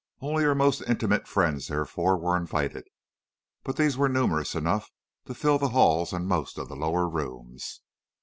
[0.19, 2.87] Only her most intimate friends, therefore, were invited,
[3.63, 4.89] but these were numerous enough
[5.25, 7.81] to fill the halls and most of the lower rooms.